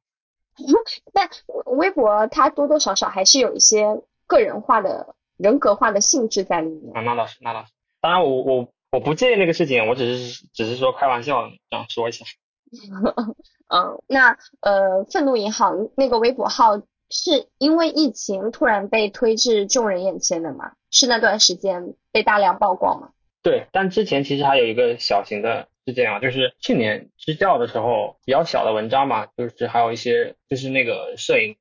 [1.14, 1.30] 但
[1.64, 6.94] 微博它多多少少还是有一些个人化的人格化的性质在里面。
[6.94, 7.72] 啊，那倒是，那倒是。
[8.02, 12.26] 当然，我我我不介意那个事情，我只是只是说开玩笑这样说一下。
[13.72, 16.82] 嗯，那呃，愤怒银行那个微博号。
[17.14, 20.72] 是因为疫情突然被推至众人眼前的吗？
[20.90, 23.10] 是那段时间被大量曝光吗？
[23.42, 31.56] 对，但之前其实还有一个小型的事件啊，就是去年支教的时候比较小的文章嘛，就是还有一些就是那个摄影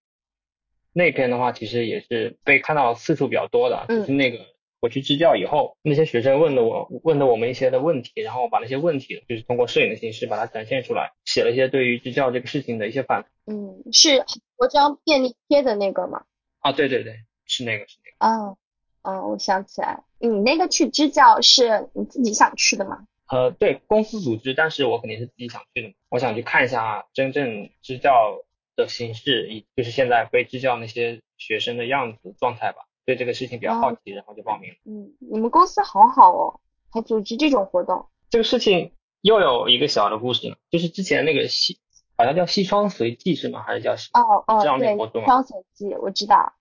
[0.93, 4.39] 那篇的话，其实也是被看到次数比较多的，就是那个。
[4.83, 13.27] 我去支教以后，那些学生问的我问的我们一些的问题，然后把那些问题就是通过摄影的形式把它展现出来，写了一些对于支教这个事情的一些反。
[13.45, 16.23] 嗯，是国章便利贴的那个吗？
[16.61, 17.13] 啊，对对对，
[17.45, 18.35] 是那个是那个。
[18.43, 18.57] 哦，
[19.03, 23.05] 哦，我想起来，你那个去支教是你自己想去的吗？
[23.31, 25.93] 呃，对，公司组织，但是我肯定是自己想去的。
[26.09, 28.43] 我想去看一下真正支教
[28.75, 32.79] 的形式，以就是现在被支教那些学生的样子状态吧。
[33.05, 34.75] 对这个事情比较好奇，然后就报名了。
[34.85, 36.59] 嗯，你们公司好好哦，
[36.91, 38.05] 还组织这种活动。
[38.29, 38.91] 这个事情
[39.21, 41.79] 又有一个小的故事呢，就是之前那个西，
[42.17, 43.63] 好像叫西双随记是吗？
[43.63, 45.21] 还是叫哦哦，这样的活动？
[45.21, 46.53] 西窗随记，我知道。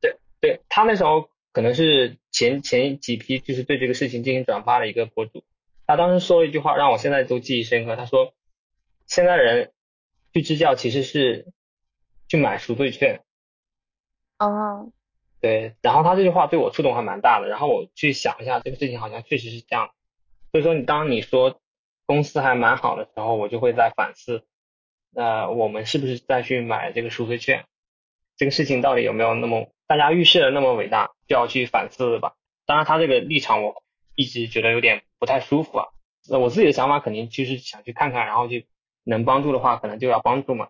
[0.00, 5.42] 对对，他那时候可能是前前几批就是对这个事情进行转发的一个博主，
[5.88, 7.96] 他当时说了一句话，让我现在都记忆深刻。
[7.96, 8.34] 他说，
[9.06, 9.72] 现在人
[10.34, 11.46] 去支教其实是
[12.28, 13.22] 去买赎罪券。
[14.38, 14.92] 哦。
[15.40, 19.90] 对，然后他这句话对我触动还蛮大的，然后我去想一下，这个事情好像确实是这样。
[20.52, 21.60] 所以说，你当你说
[22.04, 24.44] 公司还蛮好的时候，我就会在反思，
[25.10, 27.64] 那我们是不是再去买这个赎罪券？
[28.36, 31.12] 这个事情到底有没有那么大家预设的那么伟大？
[31.26, 32.34] 就要去反思吧。
[32.66, 33.82] 当然，他这个立场我
[34.18, 35.86] 一直觉得有点不太舒服啊。
[36.28, 38.56] 那我自己的想法肯定就是想去看看，然后就
[39.04, 40.68] 能帮助的话，可能就要帮助嘛。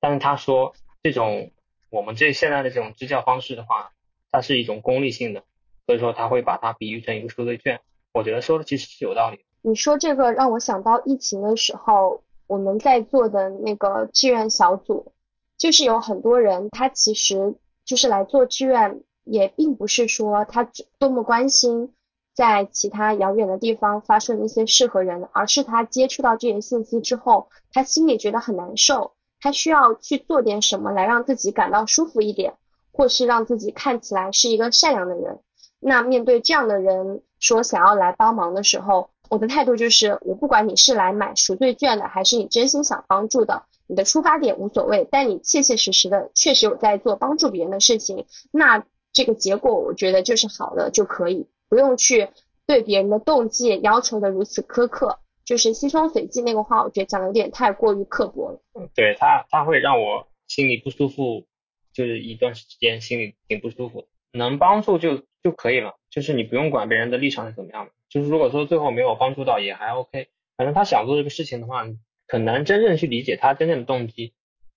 [0.00, 1.50] 但是他说这种
[1.88, 3.92] 我们这现在的这种支教方式的话，
[4.30, 5.44] 它是一种功利性的，
[5.86, 7.80] 所以说他会把它比喻成一个赎罪券。
[8.12, 9.40] 我觉得说的其实是有道理。
[9.62, 15.12] 你说这个让我想到疫情的时候，我们在做的那个志愿小组，
[15.56, 21.94] 就是有很多人，他其实就是来做志愿，也并不是说他多么关心
[22.40, 32.54] 在其他遥远的地方发生一些事和人，而是他接触到这些信息之后，他心里觉得很难受，他需要去做点什么来让自己感到舒服一点。
[32.92, 35.38] 或是让自己看起来是一个善良的人，
[35.78, 52.28] 那面对这样的人说想要来帮忙的时候，我的态度就是，我不管你是来买赎罪券的，还是你真心想帮助的，你的出发点无所谓，但你切切实实的确实有在做帮助别人的事情，那这个结果我觉得就是好的就可以，不用去
[52.66, 55.20] 对别人的动机要求的如此苛刻。
[55.42, 58.60] 就是西窗随记那个话，我觉得讲的有点太过于刻薄了。
[58.74, 61.46] 嗯对他，他会让我心里不舒服，
[61.92, 64.06] 就是一段时间心里挺不舒服。
[64.32, 67.92] 能帮助就就可以了，就是你不用管别人的立场是怎么样的。
[68.08, 70.28] 就是如果说最后没有帮助到，也还 OK。
[70.56, 71.84] 反正他想做这个事情的话，
[72.28, 74.34] 很难真正去理解他真正的动机。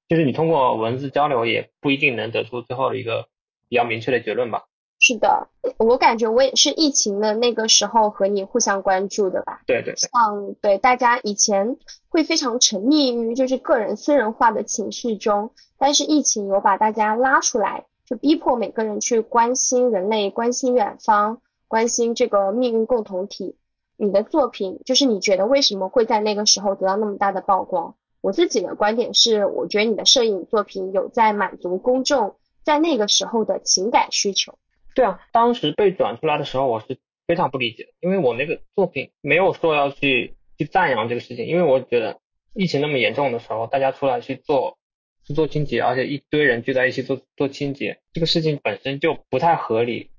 [0.08, 3.27] 就是你通过文字交流，也不一定能得出最后的一个
[3.69, 4.65] 比较明确的结论吧。
[5.03, 9.61] 是的，我感觉我也是疫情的那个时候和你互相关注的吧。
[9.67, 9.93] 对对。
[9.97, 17.85] 像对大家以前会非常沉溺于就是个人私人化的情绪中，但是疫情有把大家拉出来。
[18.05, 23.55] 就逼迫每个人去关心人类，关心远方，关心这个命运共同体。
[23.95, 27.95] 你的作品，就是你觉得为什么会在那个时候得到那么大的曝光？
[28.19, 32.35] 我自己的观点是，我觉得你的摄影作品有在满足公众
[32.65, 34.53] 在那个时候的情感需求。
[34.95, 42.19] 对啊，当时被转出来的时候，我是非常不理解，因为我那个作品没有说要去去赞扬这个事情，因为我觉得
[42.53, 44.77] 疫情那么严重的时候，大家出来去做。
[45.25, 50.12] 去做清洁，而且一堆人聚在一起做做清洁，这个事情本身就不太合理。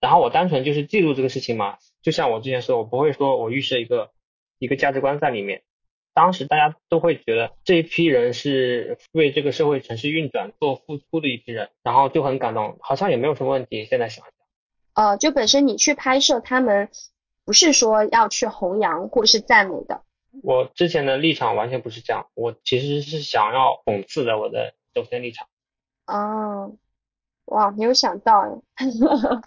[0.00, 4.12] 然后我单纯就是记录这个事情嘛，就像我之前说，我不会说我预设一个
[4.60, 5.62] 一个价值观在里面。
[6.14, 13.86] 当时大家都会觉得这一批人是为这个社会城市运转做付出的一批人，然后就很感动，好像也没有什么问题。
[13.86, 14.34] 现在想想，
[14.94, 16.90] 呃，就本身你去拍摄他们，
[17.44, 20.02] 不是说要去弘扬或是赞美的。
[20.42, 25.46] 我之前的立场完全不是这样，我其实是想要讽刺的我的首先立场。
[26.06, 26.76] 哦，
[27.46, 28.86] 哇，没有想到哎，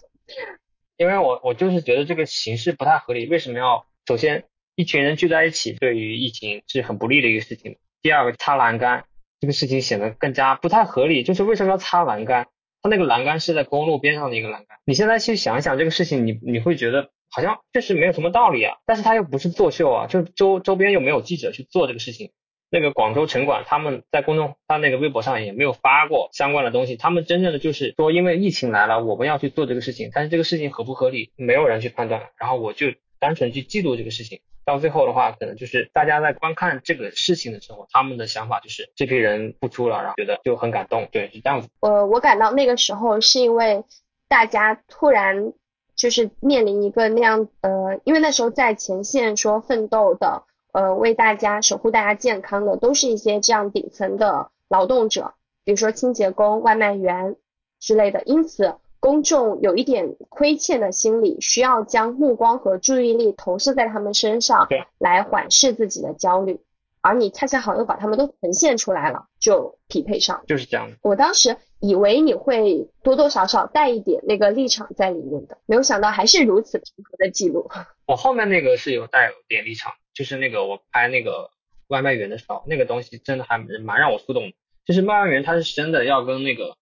[0.96, 4.44] 因为我我就是觉得这个形式不太合理，为什么要首先
[4.76, 7.78] 一群人聚在一起，对于疫情是很不利的一个事情。
[8.02, 9.06] 第二个擦栏杆
[9.40, 12.46] 这个事情显得更加不太合理，就是为什么要擦栏杆？
[12.82, 17.10] 它那个栏杆是在公路边上的一个栏杆，你现在去想一想这个事情，你你会觉得。
[17.28, 22.30] 好像确实没有什么道理啊，但是他又不是作秀啊，就周周边又没有记者去做这个事情。
[22.70, 32.22] 那个广州城管他们在公众他那个微博上也没有发过相关的东西，他们真正的就是说因为疫情来了，我们要去做这个事情，但是这个事情合不合理，没有人去判断。
[32.38, 32.86] 然后我就
[33.18, 41.68] 单纯去记录这个事情，到最后的话，可能就是大家在观看这个事情的时候，他们的想法就是这批人付出了，然后觉得就很感动，对，是这样子。
[41.80, 43.84] 呃，我感到那个时候是因为
[44.28, 45.52] 大家突然。
[45.96, 55.32] 就是面临一个那样，呃，因为那时候在前线说奋斗的，呃，为大家守护大家健康的，都是一些这样顶层的劳动者，
[55.64, 57.36] 比如说清洁工、外卖员
[57.80, 58.22] 之类的。
[58.24, 58.74] 因此，
[59.06, 64.66] 公众有一点亏欠的心理，需要将目光和注意力投射在他们身上，
[64.98, 66.60] 来缓释自己的焦虑。
[67.02, 70.90] 而你恰恰好又把他们都呈现出来了，就匹配上，就是这样。
[71.02, 77.70] 我当时以为你会多多少少带一点那个立场在里面的，没有想到还是如此平和的记录。
[78.08, 81.50] 我后面那个是有带有点立场，就是那个我拍那个
[81.86, 84.52] 外卖员的时候，那个东西真的还蛮让我触动的。
[84.84, 86.76] 就是外卖员他是真的要跟那个，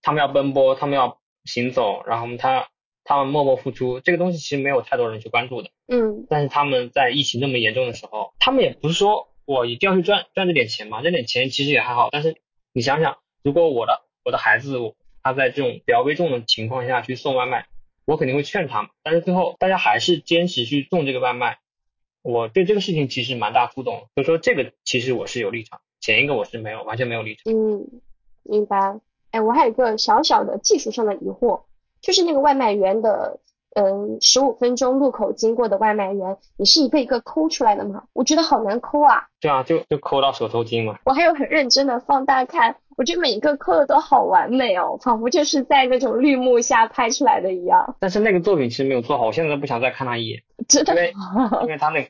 [0.00, 2.68] 他们要奔波，他们要行走，然后他
[3.04, 5.70] 他们默默付出，这个东西其实没有太多人去关注的。
[5.86, 6.26] 嗯。
[6.28, 9.28] 但是他们在疫情那么严重的时候，他们也不是说。
[9.48, 11.02] 我一定要去赚赚这点钱嘛？
[11.02, 12.34] 这点钱其实也还好，但是
[12.72, 14.76] 你想想，如果我的我的孩子
[15.22, 17.68] 他在这种比较危重的情况下去送外卖，
[18.06, 21.60] 我肯定会劝他，但是最后大家还是坚持去送这个外卖，
[22.22, 27.44] 我对这个事情其实蛮大触动，所以说这个其实我是有立场，前一个我是没有完全没有立场。
[27.54, 27.86] 嗯，
[28.42, 28.98] 明白。
[29.30, 31.62] 哎，我还有一个小小的技术上的疑惑，
[32.00, 33.40] 就是那个外卖员的。
[33.78, 38.04] 嗯，十五分钟路口经过的外卖员，你是一个一个抠出来的吗？
[38.14, 39.24] 我觉得好难抠啊。
[39.38, 40.98] 对啊，就就抠到手抽筋嘛。
[41.04, 47.96] 我还有很认真的放大看，我觉得每一个抠的都好完美哦，仿佛就是在那种绿幕下拍出来的一样。
[48.00, 50.42] 但是那个作品其实没有做好，我现在都不想再看他一眼。
[50.66, 50.94] 真的？
[50.94, 51.12] 因为
[51.64, 52.00] 因为他那，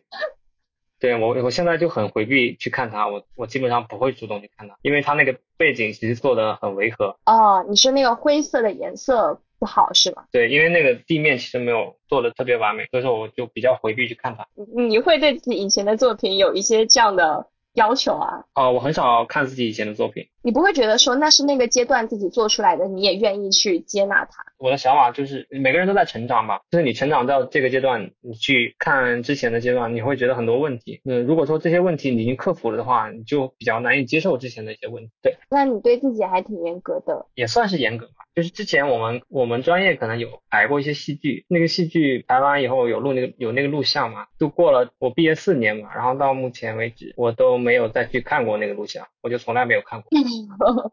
[1.07, 7.17] 对我我现在就很回避去看他，我我基本上不会主动去看他，因为他那个背景其实做的很违和。
[7.27, 9.41] 哦，你说那个灰色的颜色。
[9.59, 10.27] 不好是吧？
[10.31, 14.47] 对，因为那个地面其实没有做的特别完美，所以说我就比较回避去看他。
[14.77, 18.45] 你会对自己以前的作品有一些这样的要求啊？
[18.55, 20.29] 哦，我很少看自己以前的作品。
[20.47, 24.45] 你不会觉得说那是那个阶段自己做出来的，你也愿意去接纳它？
[24.59, 31.01] 我的想法就是每个人都在成长吧，就是你成长到这个阶段，你去看之前的阶段，你会觉得很多问题。
[31.05, 35.11] 嗯，如果说这些问题你已经克服了的话，你就比较难以接受之前的一些问题。
[35.21, 37.27] 对，那你对自己还挺严格的。
[37.35, 38.13] 也算是严格吧。
[38.37, 50.09] 就是之前我们我们专业可能有排过一些戏剧，那个戏剧排完以后有录那个有那个录像嘛，就过了我毕业四年嘛，然后到目前为止我都没有再去看过那个录像，我就从来没有看过。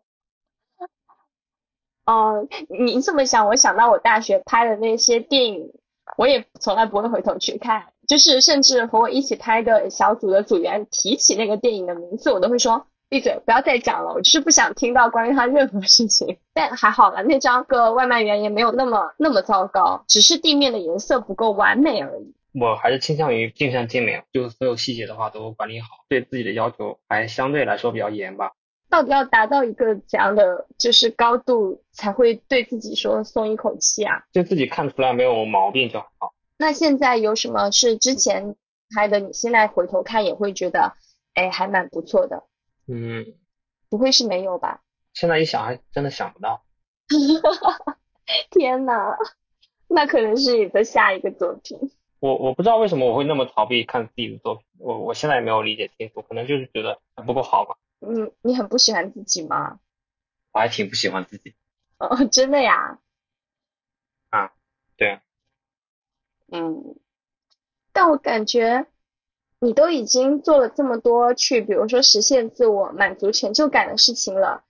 [2.06, 5.72] 哦，你这么想，我想到我大学拍的那些电影，
[6.18, 16.38] 我也从来不会回头去看，就是甚至和我一起拍的小组的组员提起那个电影的名字，我都会说闭嘴，不要再讲了，我就是不想听到关于他任何事情。
[16.54, 22.36] 但还好了，那张个外卖员也没有那么那么糟糕，只是地面的颜色不够完美而已。
[22.60, 28.52] 我还是倾向于尽善尽美，就所有细节的话都管理好，对自己的要求还相对来说比较严吧。
[28.94, 34.24] 到底要达到一个怎样的就是高度，才会对自己说松一口气啊？
[34.32, 36.36] 就自己看出来没有毛病就好。
[36.60, 38.56] 那现在有什么是之前
[38.94, 40.94] 拍的，你现在回头看也会觉得，
[41.34, 42.44] 哎，还蛮不错的？
[42.88, 43.26] 嗯，
[43.90, 44.82] 不会是没有吧？
[45.16, 46.62] 现在一想还真的想不到。
[48.52, 49.18] 天呐，
[49.88, 51.80] 那可能是你的下一个作品。
[52.20, 57.76] 我我不知道为什么我会那么逃避看自己的作品，我我现在也没有理解清楚，可能就是觉得不够好吧。
[58.08, 59.80] 你你很不喜欢自己吗？
[60.52, 61.56] 我还挺不喜欢自己。
[61.98, 63.00] 哦，真的呀？
[64.30, 64.54] 啊，
[64.98, 65.22] 对啊。
[66.52, 66.96] 嗯，
[67.92, 68.86] 但我感觉
[69.60, 74.64] 你都已经做了这么多去，比如说实现自我、满足成就感的事情了，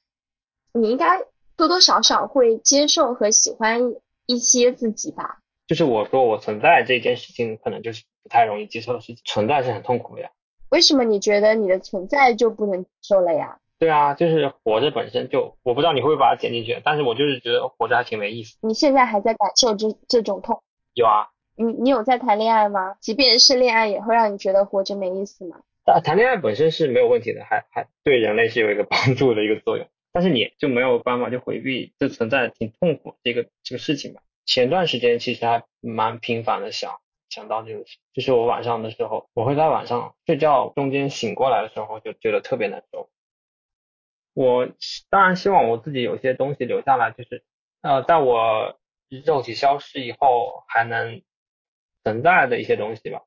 [0.71, 1.25] 你应该
[1.57, 3.81] 多多少少会接受和喜欢
[4.25, 5.39] 一些自己吧？
[5.67, 9.21] 就是我说我存在这件事情，可能就是不太容易接受的事情。
[9.25, 10.31] 存在是很痛苦的呀。
[10.74, 13.59] 为什么你觉得你的存在就不能接受了呀？
[13.78, 18.57] 对啊，就是活着本身就，我不知道你会不会把它剪进去，但是我就是觉得活着还挺没意思。
[18.61, 20.63] 你现在还在感受这这种痛？
[20.95, 21.28] 有啊。
[21.55, 22.95] 你你有在谈恋爱吗？
[22.99, 25.57] 即便是恋爱，也会让你觉得活着没意思吗？
[25.86, 34.21] 啊，谈恋爱本身是没有问题的，还还对人类是有一个帮助的一个作用，但是你就没有办法去回避这存在挺痛苦这个这个事情吧？
[34.43, 36.95] 前段时间其实还蛮频繁的想。
[37.34, 43.09] 想到这个事，就是我晚上的时候，我会在晚上睡觉中间醒过来的时候，就觉得特别难受。
[44.36, 44.67] 我
[45.09, 47.43] 当然希望我自己有些东西留下来，就是
[47.81, 48.77] 呃，在我
[49.25, 51.23] 肉体消失以后还能
[52.03, 53.23] 存在的一些东西吧。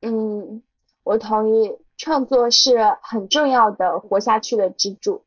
[0.00, 0.64] 嗯，
[1.04, 5.24] 我同意，创作是很重要的活下去的支柱。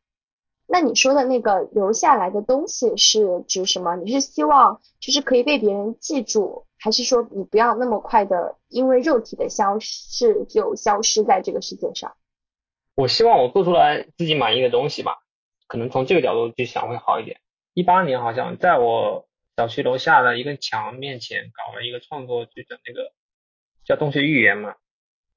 [0.67, 3.95] 那你说的那个留下来的东西是指什么？
[3.95, 6.65] 你是希望就是可以被别人记住？
[6.77, 12.15] 还是说你不要那么快的，因为肉体的消失就消失在这个世界上。
[12.95, 15.17] 我希望我做出来自己满意的东西吧，
[15.67, 17.39] 可能从这个角度去想会好一点。
[17.73, 23.11] 一八年好像在我小区楼下的一个墙面前搞了一个创作剧的那个
[23.83, 24.75] 叫洞穴寓言嘛，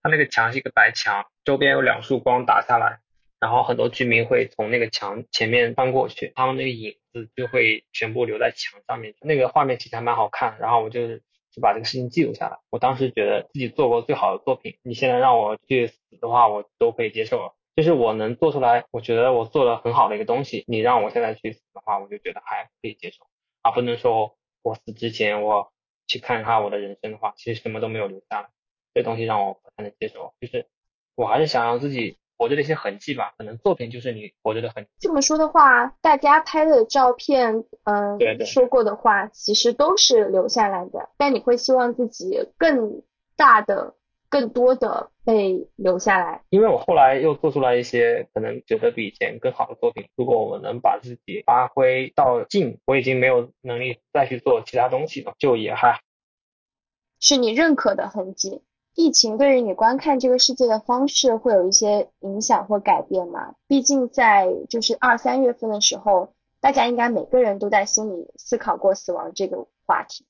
[0.03, 3.01] 它那个墙是一个白墙，周边有两束光打下来，
[3.41, 11.21] 然后很多居民会从那个墙前面翻过去，他们那个影子就会全部留在墙上面，那个画面其实还蛮好看，然后我就。
[11.51, 12.59] 就把这个事情记录下来。
[12.69, 17.55] 我当时觉得自己做过最好的作品，你现在让我去死的话，我都可以接受。
[17.75, 23.27] 就是我能做出来，我觉得我做的很好的一个东西，你让我现在去死的话，我就觉得还可以接受。
[23.63, 25.73] 而不能说我死之前我
[26.07, 28.51] 去看一下我的人生的话，其实什么都没有留下来，
[28.93, 30.35] 这东西让我不太能接受。
[30.43, 30.67] 就是
[31.15, 32.19] 我还是想要自己。
[32.39, 34.91] 活着的一些痕迹吧，可能作品就是你活着的痕迹。
[35.01, 41.09] 这么说的话，大家拍的照片，嗯，说过的话，其实都是留下来的。
[41.17, 43.03] 但你会希望自己更
[43.37, 43.95] 大的、
[44.29, 46.43] 更多的被留下来。
[46.51, 50.09] 因为我后来又做出来一些可能觉得比以前更好的作品。
[50.15, 56.01] 如果我们能把自己发挥到尽，我已经没有能力再去做其他东西了，就也还
[57.19, 58.63] 是你认可的痕迹。
[58.99, 63.55] 疫情对于你观看这个世界的方式会有一些影响或改变吗？
[63.69, 70.27] 毕竟在就是二三月份的时候，大家应该每个人都在心里思考过死亡这个话题。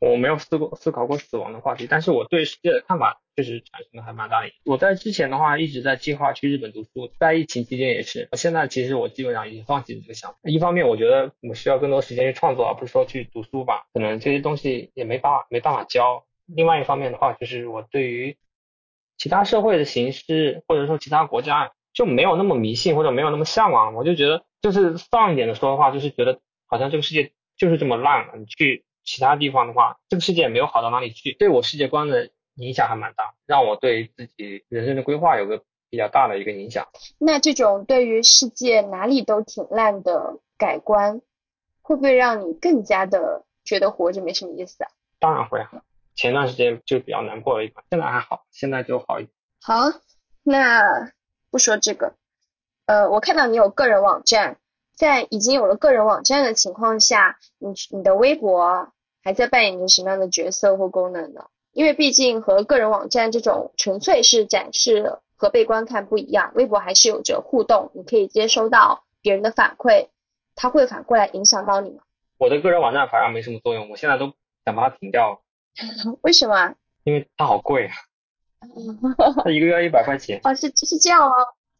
[0.00, 4.50] 我没有思过思考过死亡的话题，但是我对世界的看法确实产生了还蛮大的。
[4.66, 8.28] 我在之前的话一直在计划去日本读书，在疫情期间也是。
[8.32, 10.36] 现在其实我基本上已经放弃了这个想法。
[10.42, 16.22] 一方面我觉得我需要更多时间去创作，而不是说去读书吧，可能这些东西也没办法没办法教。
[16.46, 18.36] 另外一方面的话，就是我对于
[19.16, 23.94] 其他社会的形式，或者说其他国家就没有那么迷信，或者没有那么向往。
[23.94, 28.28] 我就觉得，就是丧一点的说的话，就是觉得好像这个世界就是这么烂。
[28.38, 31.32] 你去其他地方的话，这个世界也没有好到哪里去。
[31.32, 36.88] 对我世界观的影响还蛮大，让我对自己人生的规划有个比较大的一个影响。
[37.18, 41.20] 那这种对于世界哪里都挺烂的改观，
[41.82, 44.90] 会不会让你更加的觉得活着没什么意思啊？
[45.20, 45.82] 当然会啊。
[46.14, 49.32] 前段时间就比较难过的一款，现在还好，现在就好一点。
[49.60, 49.98] 好，
[50.42, 50.82] 那
[51.50, 52.14] 不说这个，
[52.86, 54.58] 呃，我看到你有个人网站，
[54.94, 58.92] 在已经有了个人网站的情况下，你你的微博
[59.22, 61.46] 还在扮演着什么样的角色或功能呢？
[61.72, 70.08] 因为毕竟和个人网站这种纯粹是展示和被观看不一样，微博还是有着互动，你可以接收到别人的反馈，
[70.54, 72.02] 它会反过来影响到你吗？
[72.38, 74.32] 我的个人网站反而没什么作用，我现在都
[74.64, 75.40] 想把它停掉。
[76.22, 76.74] 为什么？
[77.04, 77.94] 因为它好贵啊，
[79.44, 80.40] 它一个月要一百块钱。
[80.44, 81.34] 哦，是是这样吗？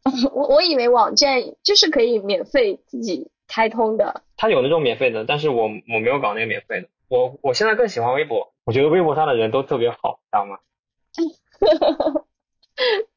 [0.33, 4.21] 我我以为网站就是可以免费自己开通的。
[4.37, 6.89] 它有那种免费的，但是我我没有搞那个免费的。
[7.07, 10.57] 我我现在更喜欢微博，我觉得微博上的人都特别好，知道吗？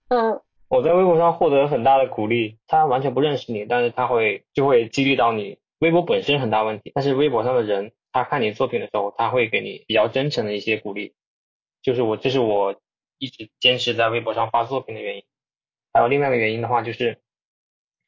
[0.08, 0.40] 嗯。
[0.68, 5.58] 我在微博上获得很大的鼓励，他完全不认识你，但是他会就会激励到你。
[5.78, 7.92] 微博本身很大问题，但是微博上的人，
[8.22, 11.14] 他看你作品的时候，他会给你比较真诚的一些鼓励。
[11.82, 12.80] 就是我，这是我
[13.18, 15.24] 一直坚持在微博上发作品的原因。
[15.92, 17.20] 还有另外一个原因的话，就是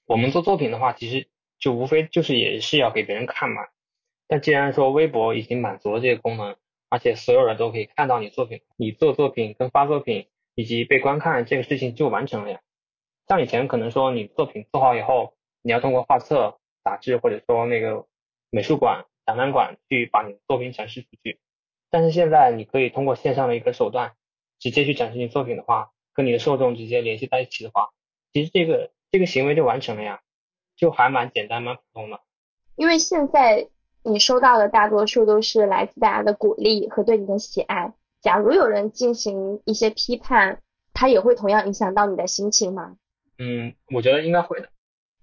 [0.06, 3.62] 我们做作品的话，其实就无非就是也是要给别人看嘛。
[4.26, 6.56] 但既然说微博已经满足了这个功能，
[6.88, 10.26] 而且所有人都可以看到你作品，你做作品跟发作品。
[10.56, 12.61] 以及被观看这个事情就完成了呀。
[13.28, 15.32] 像以前可能说你作品做好以后，
[15.62, 18.06] 你要通过画册、杂志或者说那个
[18.50, 21.39] 美术馆、展览馆去把你的作品展示出去。
[21.89, 24.12] 但是现在你可以通过线上的一个手段，
[24.59, 27.91] 直接去展示你作品的话，跟你的受众直接联系在一起的话，
[28.33, 30.20] 其实这个这个行为就完成了呀，
[30.76, 32.20] 就还蛮简单蛮普通的。
[32.74, 33.68] 因为现在
[34.03, 37.93] 你收到的大多数都是来自大家的鼓励和对你的喜爱。
[38.20, 40.61] 假如有人进行一些批判，
[40.93, 42.97] 他也会同样影响到你的心情吗？
[43.39, 44.68] 嗯，我觉得应该会的。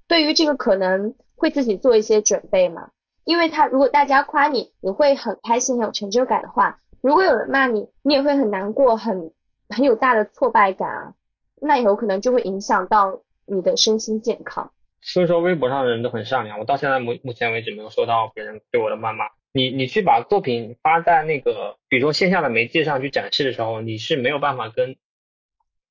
[0.08, 2.90] 对于这个可能会自己做一些准备吗？
[3.28, 9.34] 因为他如果大家夸你，你会很开心、很有成就感的话，如果有人骂你，你也会很难过、很
[9.68, 11.14] 很有大的挫败感啊，
[11.60, 14.72] 那有可能就会影响到你的身心健康。
[15.02, 19.26] 所以说，微博上的人都很善良，我到现在目目前为止没有收到别人对我的谩骂。
[19.52, 24.96] 你你去把作品发在那个，比如说线下的媒介上去展示的时候，你是没有办法跟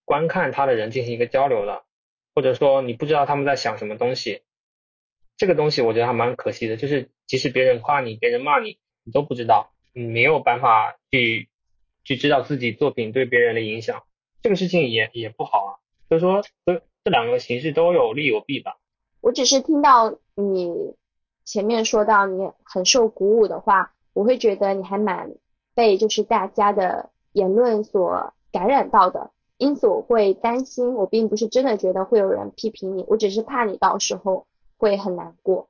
[0.06, 1.82] 观看他的人进行一个交流的，
[2.34, 4.40] 或者说你不知道他们在想什么东西，
[5.36, 6.76] 这个东西我觉得还蛮可惜的。
[6.76, 11.48] 就是即使别人夸你，别人骂你，你都不知道，你没有办法去
[12.04, 14.02] 去知道自己作品对别人的影响，
[14.42, 15.70] 这个事情也也不好啊。
[16.08, 18.78] 所以说，这这两个形式都有利有弊吧。
[19.20, 20.94] 我只是听到你。
[21.48, 25.30] 前面说到你很受鼓舞的话，我会觉得你还蛮
[25.76, 35.68] 被就是大家的言论所感染到的，因此我会担心，我并不是真的觉得会有人批评你，我只是怕你到时候会很难过，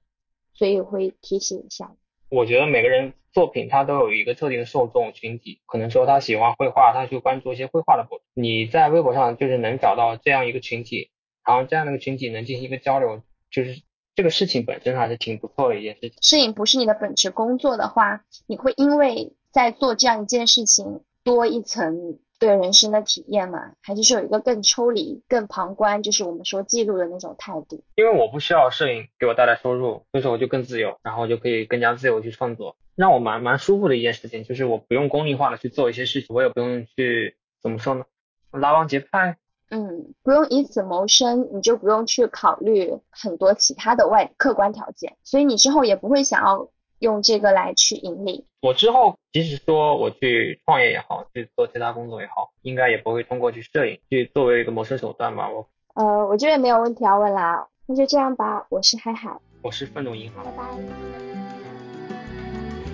[0.52, 1.92] 所以会提醒一下。
[2.28, 11.10] 我觉得每个人作品他都有一个特定的受众群体，可能说他喜欢绘画，他去关注一些绘画的博主，你在微博上就是能找到这样一个群体，
[11.44, 13.82] 然后这样的一个群体能进行一个交流，就是。
[14.16, 16.14] 这个事情本身还是挺不错的一件事情。
[16.22, 23.72] 摄影不是你的本职工作的话，你会因为在做这样一件事情多一层对人生的体验嘛？
[23.82, 27.82] 还是说有一个更抽离、更旁观，就是我们说记录的那种态度？
[27.94, 38.04] 因为我不需要摄影给我带来收入，所以说我就更自由，然后就可以更加自由去创作，让我蛮蛮舒服的一件事情，就是我不用功利化的去做一些事情，我也不用去怎么说呢，
[38.50, 39.38] 拉帮结派。
[39.68, 46.68] 嗯，不用以此谋生，你就不用去考虑很多其他的外客观条件，所以你之后也不会想要
[46.98, 48.44] 用这个来去盈利。
[48.60, 55.48] 我之后即使说我去创业也好，去做其他工作也好，应该也不会通过去摄影去作为一个谋生手段吧？
[55.48, 58.66] 我呃，我这边没有问题要问啦，那就这样吧。
[58.68, 60.64] 我是海海，我是愤怒银行，拜拜。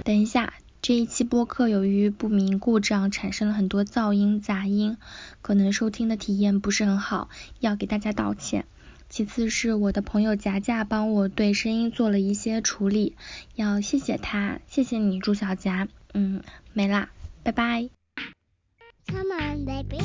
[0.05, 0.53] 等一下。
[0.85, 4.97] 这一期播客由于不明故障产生了很多噪音杂音，
[5.41, 7.29] 可能收听的体验不是很好，
[7.61, 8.65] 要给大家道歉。
[9.13, 13.15] 其次是我的朋友夹夹帮我对声音做了一些处理，
[13.55, 15.87] 要谢谢他，谢谢你朱小夹。
[16.15, 16.43] 嗯，
[16.73, 17.11] 没啦，
[17.43, 17.91] 拜拜。
[19.07, 19.99] Come on, baby.